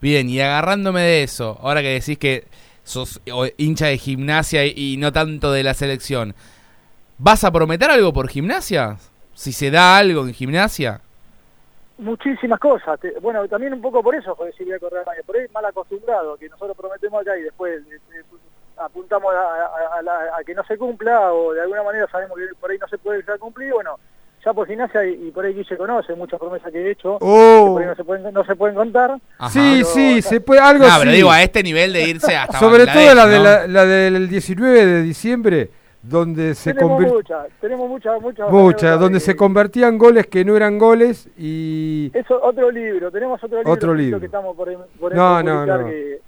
Bien, 0.00 0.28
y 0.28 0.40
agarrándome 0.40 1.00
de 1.00 1.22
eso, 1.22 1.58
ahora 1.60 1.80
que 1.80 1.94
decís 1.94 2.18
que 2.18 2.44
sos 2.82 3.20
hincha 3.56 3.86
de 3.86 3.98
gimnasia 3.98 4.66
y, 4.66 4.96
no 4.98 5.12
tanto 5.12 5.52
de 5.52 5.62
la 5.62 5.74
selección, 5.74 6.34
¿vas 7.18 7.44
a 7.44 7.52
prometer 7.52 7.90
algo 7.90 8.12
por 8.12 8.28
gimnasia? 8.28 8.96
Si 9.34 9.52
se 9.52 9.70
da 9.70 9.96
algo 9.96 10.22
en 10.22 10.34
gimnasia. 10.34 11.00
Muchísimas 11.98 12.58
cosas. 12.58 12.98
Bueno, 13.20 13.46
también 13.46 13.72
un 13.74 13.80
poco 13.80 14.02
por 14.02 14.14
eso 14.14 14.34
fue 14.34 14.46
decir 14.46 14.66
voy 14.66 14.74
a 14.74 14.80
correr 14.80 15.02
al 15.06 15.08
año. 15.08 15.22
Por 15.24 15.36
ahí 15.36 15.46
mal 15.54 15.64
acostumbrado, 15.64 16.36
que 16.36 16.48
nosotros 16.48 16.76
prometemos 16.76 17.20
acá 17.20 17.38
y 17.38 17.42
después 17.42 17.80
este, 17.82 18.24
apuntamos 18.86 19.32
a, 19.34 19.38
a- 19.38 19.98
a 19.98 20.02
la- 20.02 20.36
a 20.38 20.44
que 20.44 20.54
no 20.54 20.64
se 20.64 20.76
cumpla 20.78 21.32
o 21.32 21.52
de 21.52 21.60
alguna 21.62 21.82
manera 21.82 22.06
sabemos 22.10 22.36
que 22.38 22.54
por 22.60 22.70
ahí 22.70 22.78
no 22.78 22.88
se 22.88 22.98
puede 22.98 23.22
cumplir. 23.38 23.72
Bueno, 23.72 23.98
ya 24.44 24.52
por 24.52 24.66
gimnasia 24.66 25.04
y, 25.04 25.28
y 25.28 25.30
por 25.30 25.44
ahí 25.44 25.54
Guille 25.54 25.76
conoce 25.76 26.14
muchas 26.14 26.40
promesas 26.40 26.72
que 26.72 26.78
he 26.80 26.90
hecho, 26.90 27.18
que 27.18 27.24
Oh. 27.28 27.68
por 27.74 27.82
ahí 27.82 27.88
no 27.88 27.94
se 27.94 28.04
pueden, 28.04 28.34
no 28.34 28.44
se 28.44 28.56
pueden 28.56 28.74
contar. 28.76 29.18
Ajá. 29.38 29.50
Sí, 29.50 29.70
pero- 29.82 29.86
sí, 29.86 30.22
se 30.22 30.40
puede, 30.40 30.60
algo 30.60 30.84
No, 30.84 30.90
pero 30.98 31.10
sí. 31.10 31.16
digo, 31.16 31.30
a 31.30 31.42
este 31.42 31.62
nivel 31.62 31.92
de 31.92 32.02
irse 32.08 32.36
hasta 32.36 32.58
Sobre 32.58 32.84
Bangladesh, 32.86 33.06
todo 33.06 33.14
la, 33.14 33.26
de 33.26 33.38
¿no? 33.38 33.44
la, 33.44 33.66
la 33.68 33.84
del 33.86 34.28
19 34.28 34.84
de 34.86 35.02
diciembre, 35.02 35.70
donde 36.02 36.56
se 36.56 36.74
tenemos 36.74 36.90
convirtió... 36.96 37.16
muchas, 37.18 37.46
tenemos 37.60 37.88
muchas, 37.88 38.20
muchas. 38.50 38.98
Donde 38.98 39.18
de- 39.18 39.24
se 39.24 39.36
convertían 39.36 39.96
goles 39.98 40.26
que 40.26 40.44
no 40.44 40.56
eran 40.56 40.76
goles 40.76 41.28
y... 41.38 42.10
Eso, 42.12 42.40
otro 42.42 42.72
libro, 42.72 43.12
tenemos 43.12 43.40
otro 43.44 43.58
libro, 43.58 43.72
Otro 43.72 43.90
Fito, 43.92 44.02
libro. 44.02 44.18
que 44.18 44.26
estamos 44.26 44.56
por, 44.56 44.66
por 44.98 45.14
No, 45.14 45.34
por 45.36 45.44
no, 45.44 45.54
publicar 45.58 45.80
no. 45.82 45.86
que- 45.86 46.20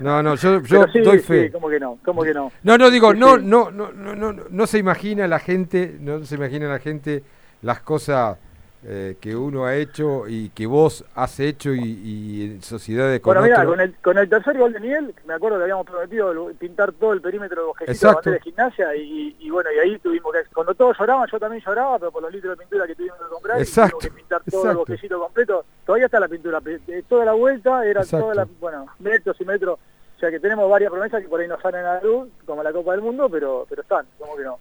No, 0.00 0.22
no, 0.22 0.34
yo, 0.34 0.62
yo 0.62 0.86
sí, 0.92 1.00
doy 1.00 1.18
sí, 1.20 1.24
fe. 1.24 1.50
¿cómo 1.52 1.68
que 1.68 1.80
no? 1.80 1.98
¿Cómo 2.04 2.22
que 2.22 2.34
no? 2.34 2.52
No, 2.62 2.76
no, 2.76 2.90
digo, 2.90 3.12
Sí, 3.12 3.18
no, 3.18 3.36
sí. 3.36 3.42
no, 3.44 3.70
no, 3.70 3.92
no, 3.92 4.14
no, 4.14 4.32
no, 4.32 4.44
no 4.50 4.66
se 4.66 4.78
imagina 4.78 5.26
la 5.26 5.38
gente, 5.38 5.96
no 6.00 6.24
se 6.24 6.34
imagina 6.34 6.68
la 6.68 6.78
gente 6.78 7.22
las 7.62 7.80
cosas 7.80 8.38
eh, 8.84 9.16
que 9.20 9.34
uno 9.34 9.64
ha 9.64 9.74
hecho 9.74 10.28
y 10.28 10.50
que 10.50 10.66
vos 10.66 11.04
has 11.14 11.40
hecho 11.40 11.72
y, 11.74 11.80
y 11.82 12.44
en 12.44 12.62
sociedades 12.62 13.20
con 13.20 13.32
Bueno, 13.34 13.42
mira, 13.42 13.56
otro- 13.58 13.70
con 13.70 13.80
el, 13.80 13.94
con 13.96 14.18
el 14.18 14.28
tercer 14.28 14.56
gol 14.58 14.72
de 14.72 14.80
Miguel, 14.80 15.14
me 15.26 15.34
acuerdo 15.34 15.56
que 15.58 15.62
habíamos 15.64 15.86
prometido 15.86 16.32
pintar 16.58 16.92
todo 16.92 17.12
el 17.12 17.20
perímetro 17.20 17.62
de 17.62 17.66
bosquecito 17.66 18.20
de 18.24 18.30
de 18.32 18.40
gimnasia 18.40 18.94
y, 18.94 19.34
y 19.40 19.50
bueno, 19.50 19.70
y 19.72 19.78
ahí 19.78 19.98
tuvimos 19.98 20.32
que, 20.32 20.40
cuando 20.54 20.74
todos 20.74 20.96
lloraban, 20.98 21.28
yo 21.30 21.38
también 21.40 21.62
lloraba, 21.66 21.98
pero 21.98 22.12
por 22.12 22.22
los 22.22 22.32
litros 22.32 22.56
de 22.56 22.62
pintura 22.64 22.86
que 22.86 22.94
tuvimos 22.94 23.18
que 23.18 23.24
comprar, 23.28 23.58
y 23.58 23.62
Exacto, 23.62 23.98
tuvimos 23.98 24.14
que 24.14 24.20
pintar 24.22 24.42
todo 24.44 24.60
el 24.62 24.66
exacto. 24.68 24.78
bosquecito 24.78 25.18
completo, 25.20 25.64
todavía 25.84 26.06
está 26.06 26.20
la 26.20 26.28
pintura, 26.28 26.60
de 26.60 27.02
toda 27.08 27.24
la 27.24 27.32
vuelta, 27.32 27.84
era 27.86 28.02
Exacto. 28.02 28.24
toda 28.26 28.34
la, 28.36 28.48
bueno, 28.60 28.86
metros 29.00 29.40
y 29.40 29.44
metros, 29.44 29.78
o 30.16 30.18
sea 30.20 30.30
que 30.30 30.38
tenemos 30.40 30.70
varias 30.70 30.90
promesas 30.90 31.20
que 31.20 31.28
por 31.28 31.40
ahí 31.40 31.48
no 31.48 31.60
salen 31.60 31.84
a 31.84 31.94
la 31.94 32.00
luz, 32.02 32.28
como 32.46 32.62
la 32.62 32.72
Copa 32.72 32.92
del 32.92 33.02
Mundo, 33.02 33.28
pero 33.28 33.66
pero 33.68 33.82
están, 33.82 34.06
como 34.18 34.36
que 34.36 34.44
no. 34.44 34.58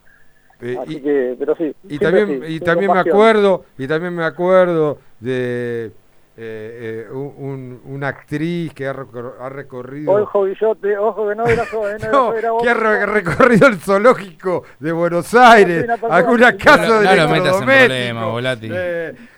Eh, 0.62 0.77
Así 0.81 0.95
y, 0.97 1.01
que, 1.01 1.35
pero 1.38 1.55
sí. 1.55 1.75
y 1.89 2.00
también 2.00 2.27
sí, 2.45 2.53
y 2.55 2.59
también 2.59 2.91
me 2.91 3.00
acuerdo 3.00 3.65
y 3.77 3.88
también 3.88 4.15
me 4.15 4.24
acuerdo 4.24 5.00
de 5.19 5.91
eh, 6.38 7.05
eh, 7.07 7.07
un- 7.13 7.33
un- 7.38 7.81
una 7.85 8.09
actriz 8.09 8.74
que 8.74 8.85
ha, 8.88 8.93
recor- 8.93 9.35
ha 9.39 9.47
recorrido 9.47 10.12
Ojo, 10.12 10.43
Guillote, 10.45 10.97
ojo 10.97 11.29
que 11.29 11.35
no 11.35 11.45
era 11.45 11.63
eh, 11.63 11.67
no, 11.71 11.88
era 11.88 12.09
No, 12.12 12.31
yo, 12.31 12.38
era 12.38 12.51
vos. 12.51 12.63
que 12.63 12.69
ha 12.69 12.74
re- 12.74 13.05
recorrido 13.05 13.67
el 13.67 13.77
zoológico 13.77 14.63
de 14.79 14.91
Buenos 14.91 15.33
Aires, 15.33 15.85
una 15.85 15.93
persona 15.95 16.15
alguna 16.15 16.51
que- 16.51 16.63
casa 16.63 16.88
No, 16.88 17.00
de 17.00 17.05
no 17.05 17.15
lo 17.15 17.29
metas 17.29 17.31
en 17.31 17.31
electrodomésticos, 17.31 17.88
problemas, 17.88 18.25
Volati. 18.31 18.71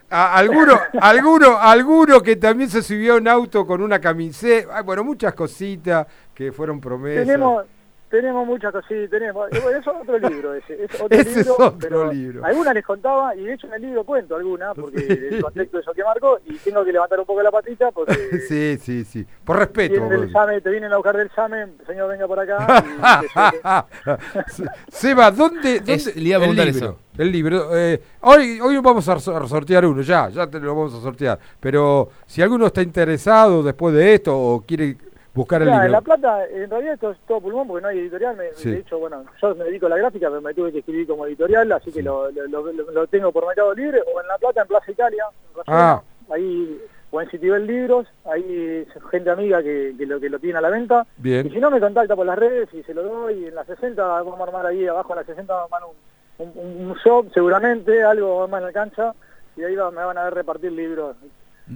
a- 0.10 0.38
alguno, 0.38 0.80
alguno, 1.02 1.58
alguno 1.60 2.22
que 2.22 2.36
también 2.38 2.70
se 2.70 2.82
subió 2.82 3.14
a 3.14 3.18
un 3.18 3.28
auto 3.28 3.68
con 3.68 3.82
una 3.84 4.00
camiseta, 4.00 4.76
ay, 4.78 4.84
bueno, 4.84 5.04
muchas 5.04 5.34
cositas 5.36 6.08
que 6.34 6.52
fueron 6.52 6.80
promesas. 6.82 7.26
Tenemos, 7.28 7.64
tenemos 8.10 8.48
muchas 8.48 8.72
cosas, 8.72 8.88
sí, 8.88 9.08
tenemos. 9.10 9.48
y 9.52 9.60
bueno, 9.60 9.80
eso 9.80 9.92
es 9.92 10.02
otro 10.02 10.18
libro 10.30 10.54
ese. 10.54 10.84
Es 10.84 11.02
otro 11.02 11.08
Ese 11.18 11.30
es 11.30 11.36
libro, 11.38 11.54
otro 11.54 11.78
pero 11.80 12.12
libro. 12.14 12.46
Algunas 12.46 12.74
les 12.74 12.86
contaba, 12.86 13.36
y 13.36 13.44
de 13.46 13.54
hecho 13.54 13.68
en 13.68 13.74
el 13.74 13.82
libro 13.82 14.04
cuento 14.04 14.36
algunas, 14.36 14.74
porque 14.76 14.98
el 15.32 15.42
contexto 15.42 15.78
de 15.78 15.82
eso 15.82 15.92
que 15.94 16.04
marcó, 16.04 16.40
y 16.46 16.56
tengo 16.58 16.84
que 16.86 16.92
levantar 16.94 17.20
un 17.20 17.26
poco 17.26 17.42
la 17.42 17.52
patita, 17.52 17.92
porque 17.92 18.14
Sí, 18.48 18.78
sí, 18.80 19.04
sí. 19.04 19.26
Por 19.44 19.58
respeto. 19.58 19.92
vienen 19.94 20.10
del 20.10 20.24
examen, 20.24 20.62
te 20.62 20.70
vienen 20.70 20.92
a 20.94 20.98
buscar 20.98 21.18
del 21.18 21.28
examen, 21.28 21.74
señor 21.86 22.10
venga 22.10 22.28
por 22.28 22.40
acá. 22.40 22.84
y 24.06 24.92
Seba, 24.92 25.32
¿dónde, 25.32 25.76
dónde 25.80 25.94
Es- 25.94 26.16
le 26.16 26.22
iba 26.30 26.38
a 26.38 26.40
el 26.40 26.42
preguntar 26.56 26.66
libro? 26.68 26.86
eso. 26.90 27.00
El 27.18 27.32
libro. 27.32 27.76
eh, 27.78 28.02
hoy, 28.22 28.60
hoy 28.62 28.78
vamos 28.78 29.08
a 29.10 29.20
sortear 29.20 29.86
uno, 29.86 30.02
ya, 30.02 30.30
ya 30.30 30.48
te 30.48 30.60
lo 30.60 30.76
vamos 30.76 30.94
a 30.94 31.02
sortear. 31.02 31.40
Pero 31.60 32.10
si 32.28 32.42
alguno 32.42 32.68
está 32.68 32.82
interesado 32.82 33.64
después 33.64 33.94
de 33.96 34.14
esto 34.14 34.38
o 34.38 34.62
quiere 34.62 34.98
buscar 35.38 35.62
el 35.62 35.70
en 35.70 35.74
libro. 35.76 35.90
La 35.90 36.02
Plata, 36.02 36.46
en 36.48 36.70
realidad 36.70 36.94
esto 36.96 37.12
es 37.12 37.18
todo 37.28 37.40
pulmón 37.42 37.68
porque 37.68 37.82
no 37.84 37.88
hay 37.88 38.00
editorial. 38.00 38.36
Me, 38.36 38.52
Sí. 38.54 38.72
De 38.72 38.80
hecho, 38.80 39.00
bueno, 39.00 39.24
yo 39.42 39.56
me 39.56 39.64
dedico 39.66 39.86
a 39.86 39.90
la 39.90 39.98
gráfica, 39.98 40.28
pero 40.30 40.42
me 40.42 40.54
tuve 40.54 40.72
que 40.74 40.80
escribir 40.80 41.08
como 41.08 41.26
editorial, 41.26 41.72
así 41.72 41.92
que 41.92 42.04
lo, 42.04 42.30
lo, 42.32 42.48
lo- 42.48 42.92
lo 42.92 43.08
tengo 43.08 43.32
por 43.32 43.46
Mercado 43.48 43.74
Libre. 43.74 44.02
O 44.14 44.20
en 44.22 44.28
La 44.28 44.38
Plata, 44.38 44.62
en 44.62 44.68
Plaza 44.68 44.92
Italia, 44.92 45.24
en 45.56 45.64
Ah. 45.68 46.02
ahí, 46.30 46.82
o 47.12 47.22
en 47.22 47.30
Citibel 47.30 47.66
Libros, 47.66 48.06
ahí 48.26 48.86
gente 49.12 49.30
amiga 49.30 49.64
que, 49.64 49.96
que 49.98 50.06
lo, 50.06 50.20
que 50.20 50.30
lo 50.30 50.40
tiene 50.40 50.58
a 50.58 50.62
la 50.62 50.70
venta. 50.70 51.06
Y 51.20 51.22
Bien. 51.22 51.50
si 51.52 51.60
no, 51.60 51.72
me 51.72 51.80
contacta 51.80 52.16
por 52.16 52.26
las 52.26 52.38
redes 52.38 52.68
y 52.74 52.84
se 52.84 52.94
lo 52.94 53.04
doy. 53.04 53.46
En 53.46 53.56
la 53.56 53.64
60 53.64 54.06
vamos 54.06 54.40
a 54.40 54.44
armar 54.44 54.66
ahí 54.66 54.86
abajo, 54.88 55.14
en 55.14 55.20
la 55.20 55.26
60 55.26 55.54
vamos 55.54 55.72
a 55.72 55.76
armar 55.78 55.90
un, 56.40 56.48
un, 56.50 56.88
un 56.90 56.94
shop, 56.98 57.32
seguramente, 57.34 58.04
algo 58.04 58.48
más 58.48 58.60
en 58.60 58.68
la 58.68 58.74
cancha. 58.74 59.14
Y 59.56 59.64
ahí 59.64 59.76
va- 59.76 59.90
me 59.92 60.04
van 60.04 60.18
a 60.18 60.26
ver 60.26 60.34
repartir 60.36 60.72
libros. 60.72 61.16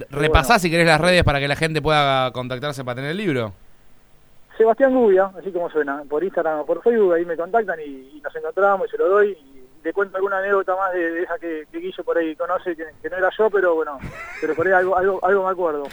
Repasá 0.10 0.54
bueno. 0.54 0.60
si 0.60 0.72
querés 0.72 0.88
las 0.88 1.02
redes 1.02 1.24
para 1.24 1.40
que 1.40 1.48
la 1.48 1.56
gente 1.56 1.82
pueda 1.82 2.32
contactarse 2.32 2.84
para 2.84 2.96
tener 2.96 3.12
el 3.12 3.18
libro. 3.18 3.54
Sebastián 4.58 4.94
Gubia, 4.94 5.32
así 5.38 5.52
como 5.52 5.70
suena, 5.70 6.04
por 6.08 6.24
Instagram 6.24 6.60
o 6.60 6.66
por 6.66 6.84
Facebook, 6.84 7.14
ahí 7.14 7.26
me 7.26 7.36
contactan 7.36 7.80
y, 7.80 8.18
y 8.18 8.22
nos 8.24 8.36
encontramos 8.36 8.88
y 8.88 8.92
se 8.92 8.98
lo 8.98 9.10
doy 9.10 9.32
y 9.32 9.62
le 9.84 9.94
cuento 9.94 10.18
alguna 10.18 10.38
anécdota 10.38 10.76
más 10.76 10.94
de, 10.94 11.12
de 11.12 11.24
esa 11.24 11.40
que, 11.40 11.66
que 11.72 11.80
Guillo 11.80 12.04
por 12.04 12.18
ahí 12.18 12.36
conoce, 12.36 12.76
que, 12.76 12.86
que 13.02 13.10
no 13.10 13.18
era 13.18 13.30
yo, 13.36 13.50
pero 13.50 13.76
bueno, 13.76 13.98
pero 14.40 14.54
por 14.54 14.68
ahí 14.68 14.74
algo, 14.74 14.96
algo, 14.96 15.20
algo 15.26 15.46
me 15.46 15.52
acuerdo. 15.52 15.84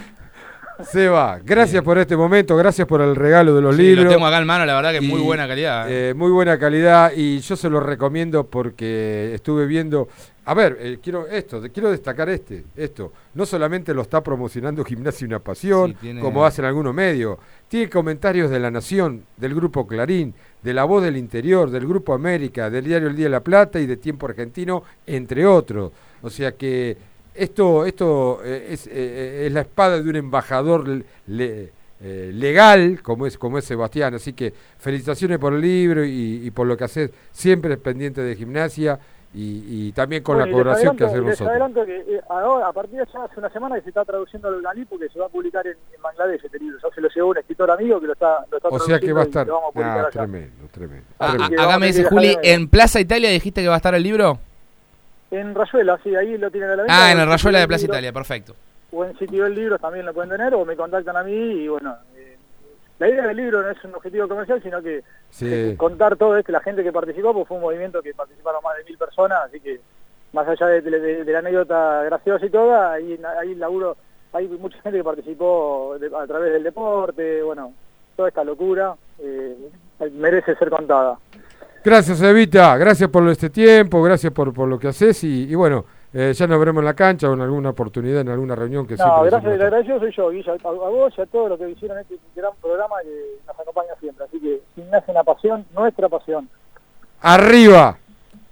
Seba, 0.85 1.41
gracias 1.45 1.83
por 1.83 1.99
este 1.99 2.17
momento, 2.17 2.57
gracias 2.57 2.87
por 2.87 3.01
el 3.01 3.17
regalo 3.17 3.55
de 3.55 3.61
los 3.63 3.75
Sí, 3.77 3.83
libros. 3.83 4.05
lo 4.05 4.11
tengo 4.13 4.27
acá 4.27 4.39
en 4.39 4.47
mano, 4.47 4.65
la 4.65 4.75
verdad 4.77 4.91
que 4.93 4.99
es 4.99 5.03
muy 5.03 5.21
Y, 5.21 5.25
buena 5.25 5.49
calidad. 5.49 5.91
¿eh? 5.91 6.11
eh, 6.11 6.15
muy 6.15 6.31
buena 6.31 6.57
calidad 6.59 7.13
y 7.17 7.41
yo 7.41 7.57
se 7.57 7.69
lo 7.69 7.81
recomiendo 7.81 8.45
porque 8.47 9.33
estuve 9.35 9.67
viendo. 9.67 10.09
A 10.45 10.55
ver, 10.55 10.79
eh, 10.81 10.99
quiero 11.03 11.27
esto, 11.27 11.61
quiero 11.75 11.91
destacar 11.91 12.29
este, 12.31 12.65
esto. 12.77 13.13
No 13.35 13.45
solamente 13.45 13.93
lo 13.93 14.03
está 14.03 14.23
promocionando 14.23 14.85
Gimnasia 14.85 15.27
Una 15.27 15.41
Pasión, 15.41 15.91
Sí, 15.91 15.97
tiene- 16.01 16.21
como 16.21 16.45
hacen 16.47 16.65
algunos 16.65 16.95
medios. 16.95 17.39
Tiene 17.67 17.91
comentarios 17.91 18.49
de 18.49 18.61
La 18.61 18.71
Nación, 18.71 19.25
del 19.37 19.55
Grupo 19.55 19.87
Clarín, 19.87 20.33
de 20.63 20.73
La 20.75 20.85
Voz 20.85 21.03
del 21.03 21.17
Interior, 21.17 21.71
del 21.71 21.87
Grupo 21.87 22.15
América, 22.15 22.71
del 22.71 22.85
diario 22.85 23.09
El 23.09 23.17
Día 23.17 23.27
de 23.27 23.31
la 23.31 23.41
Plata 23.41 23.79
y 23.81 23.87
de 23.87 23.97
Tiempo 23.97 24.27
Argentino, 24.27 24.85
entre 25.07 25.45
otros. 25.45 25.93
O 26.23 26.31
sea 26.31 26.53
que 26.53 26.97
esto, 27.39 27.85
esto 27.87 28.41
eh, 28.45 28.69
es, 28.71 28.87
eh, 28.87 29.47
es 29.47 29.53
la 29.53 29.61
espada 29.63 30.01
de 30.01 30.09
un 30.09 30.17
embajador 30.17 30.87
le- 30.89 31.05
le- 31.27 31.73
eh, 32.01 32.31
legal 32.33 33.01
como 33.03 33.27
es, 33.27 33.37
como 33.37 33.59
es 33.59 33.65
Sebastián. 33.65 34.15
Así 34.15 34.33
que 34.33 34.53
felicitaciones 34.79 35.39
por 35.39 35.53
el 35.55 35.61
libro 35.61 36.05
y, 36.05 36.43
y 36.45 36.51
por 36.51 36.67
lo 36.67 36.77
que 36.77 36.85
haces 36.85 37.11
siempre 37.33 37.77
pendiente 37.77 38.21
de 38.21 38.37
gimnasia 38.37 38.99
y, 39.35 39.89
y 39.89 39.93
también 39.93 40.23
con 40.23 40.37
Bueno, 40.37 40.47
la 40.47 40.53
colaboración 40.53 40.97
que 40.97 41.05
hacemos 41.05 41.27
nosotros. 41.31 41.51
adelanto 41.51 41.85
que 41.85 41.97
eh, 41.99 42.21
ahora, 42.31 42.69
a 42.69 42.73
partir 42.73 42.99
de 42.99 43.05
ya 43.13 43.25
hace 43.25 43.39
una 43.41 43.51
semana 43.51 43.75
que 43.77 43.83
se 43.83 43.89
está 43.91 44.05
traduciendo 44.05 44.49
al 44.49 44.55
bengalí 44.55 44.85
porque 44.87 45.09
se 45.11 45.19
va 45.19 45.27
a 45.27 45.29
publicar 45.29 45.67
en, 45.67 45.73
en 45.95 46.01
Bangladesh 46.03 46.45
este 46.45 46.59
libro. 46.59 46.79
Ya 46.83 46.95
se 46.95 47.01
lo 47.01 47.09
llevó 47.09 47.31
un 47.31 47.39
escritor 47.39 47.71
amigo 47.71 48.01
que 48.01 48.07
lo 48.07 48.13
está, 48.15 48.47
lo 48.51 48.57
está 48.57 48.69
O 48.69 48.79
sea 48.79 48.99
que 49.01 49.13
va 49.13 49.23
a 49.23 49.25
estar... 49.25 49.45
traduciendo 49.45 49.71
y 49.75 49.83
lo 49.83 49.83
vamos 49.83 49.99
a 49.99 50.01
Ah, 50.01 50.01
allá. 50.07 50.11
tremendo, 50.11 50.69
tremendo. 50.71 51.07
Ah, 51.19 51.27
tremendo. 51.33 51.45
ah, 51.45 51.49
que 51.49 51.55
acá 51.57 51.67
vamos 51.67 51.81
me 51.81 51.85
a 51.85 51.89
dice 51.89 52.03
dejar 52.05 52.13
Juli, 52.19 52.37
¿en 52.43 52.69
Plaza 52.69 53.01
Italia 53.01 53.29
dijiste 53.31 53.61
que 53.61 53.69
va 53.69 53.75
a 53.75 53.79
estar 53.79 53.95
el 53.95 54.03
libro? 54.03 54.39
En 55.31 55.55
Rayuela, 55.55 55.99
sí, 56.03 56.15
ahí 56.17 56.39
lo 56.39 56.51
tienen 56.51 56.71
a 56.71 56.77
la 56.77 56.83
venta. 56.85 57.07
Ah, 57.07 57.13
en 57.13 57.21
el 57.21 57.29
Rayuela 57.29 57.59
de 57.61 57.69
Plaza 57.69 57.85
Italia, 57.85 58.13
perfecto. 58.13 58.55
O 58.93 59.05
en 59.05 59.17
Citibel 59.19 59.55
Libros 59.55 59.81
también 59.81 60.07
lo 60.07 60.15
pueden 60.15 60.31
tener 60.31 60.55
o 60.55 60.65
me 60.65 60.75
contactan 60.77 61.17
a 61.17 61.23
mí 61.23 61.33
y 61.35 61.69
bueno... 61.69 61.95
eh, 62.17 62.37
la 62.99 63.09
idea 63.09 63.27
del 63.29 63.37
libro 63.37 63.63
no 63.63 63.69
es 63.71 63.85
un 63.85 63.95
objetivo 63.95 64.27
comercial, 64.27 64.61
sino 64.63 64.83
que 64.83 65.05
Sí. 65.31 65.47
eh, 65.49 65.75
contar 65.77 66.17
todo 66.17 66.37
esto, 66.37 66.51
la 66.51 66.61
gente 66.61 66.83
que 66.83 66.91
participó, 66.91 67.33
pues 67.35 67.47
fue 67.47 67.59
un 67.59 67.63
movimiento 67.63 68.03
que 68.03 68.13
participaron 68.15 68.61
más 68.65 68.77
de 68.79 68.85
mil 68.85 68.97
personas, 68.99 69.39
así 69.45 69.61
que 69.61 69.79
más 70.33 70.49
allá 70.49 70.67
de, 70.67 70.81
de- 70.81 71.25
de 71.25 71.33
la 71.33 71.39
anécdota 71.39 72.03
graciosa 72.05 72.45
y 72.47 72.51
toda, 72.51 72.93
ahí, 72.95 73.21
ahí 73.41 73.55
laburo, 73.55 73.97
hay 74.33 74.49
mucha 74.49 74.81
gente 74.83 74.99
que 74.99 75.05
participó 75.05 75.97
de- 76.01 76.11
a 76.17 76.27
través 76.27 76.53
del 76.55 76.65
deporte, 76.65 77.43
bueno, 77.43 77.73
toda 78.17 78.29
esta 78.31 78.43
locura 78.43 78.95
eh, 79.21 79.55
merece 80.13 80.57
ser 80.57 80.69
contada. 80.71 81.19
Gracias, 81.89 82.21
Evita. 82.21 82.77
Gracias 82.77 83.09
por 83.09 83.27
este 83.29 83.49
tiempo, 83.49 84.03
gracias 84.03 84.31
por, 84.33 84.53
por 84.53 84.69
lo 84.69 84.79
que 84.79 84.89
haces 84.89 85.25
y, 85.25 85.45
y 85.45 85.55
bueno, 85.55 85.87
eh, 86.13 86.35
ya 86.35 86.47
nos 86.47 86.59
veremos 86.59 86.83
en 86.83 86.85
la 86.85 86.93
cancha 86.95 87.31
o 87.31 87.33
en 87.33 87.41
alguna 87.41 87.71
oportunidad, 87.71 88.21
en 88.21 88.29
alguna 88.29 88.55
reunión 88.55 88.87
que 88.87 88.95
No, 88.97 89.05
siempre 89.05 89.31
gracias, 89.31 89.53
el 89.55 89.63
agradecido 89.63 89.99
soy 89.99 90.13
yo, 90.15 90.31
Guilla, 90.31 90.53
a, 90.53 90.69
a 90.69 90.71
vos 90.91 91.15
y 91.17 91.21
a 91.23 91.27
todos 91.27 91.49
los 91.49 91.59
que 91.59 91.71
hicieron 91.71 91.99
este 91.99 92.19
gran 92.37 92.53
programa 92.61 92.97
que 93.03 93.39
nos 93.47 93.59
acompaña 93.59 93.91
siempre, 94.01 94.25
así 94.27 94.39
que 94.39 94.61
Gimnasia 94.75 95.13
una 95.15 95.25
pasión, 95.25 95.65
nuestra 95.75 96.09
pasión. 96.11 96.49
Arriba, 97.23 97.97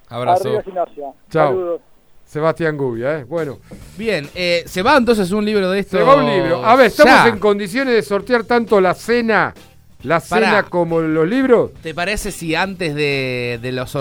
Abrazo. 0.09 0.49
Arriba 0.49 0.62
Gimnasia. 0.62 1.12
Chao. 1.31 1.49
Saludos. 1.49 1.81
Sebastián 2.25 2.76
Gubia, 2.76 3.19
¿eh? 3.19 3.25
Bueno, 3.25 3.59
Bien, 3.97 4.28
eh, 4.35 4.64
se 4.66 4.83
va 4.83 4.97
entonces 4.97 5.31
un 5.31 5.45
libro 5.45 5.71
de 5.71 5.78
esto. 5.81 5.97
se 5.99 6.02
va 6.02 6.16
un 6.16 6.26
libro. 6.26 6.64
A 6.64 6.75
ver, 6.75 6.87
¿estamos 6.87 7.14
Ya. 7.25 7.28
en 7.28 7.38
condiciones 7.38 7.95
de 7.95 8.02
sortear 8.02 8.43
tanto 8.45 8.81
la 8.81 8.95
cena, 8.95 9.55
la 10.03 10.21
Pará. 10.21 10.47
cena 10.47 10.62
como 10.65 11.00
los 11.00 11.26
libros? 11.29 11.73
¿Te 11.83 11.95
parece 11.95 12.31
si 12.33 12.55
antes 12.55 12.95
de, 12.95 13.59
de 13.62 13.73
los 13.73 13.95